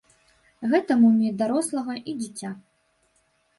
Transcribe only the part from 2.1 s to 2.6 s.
дзіця.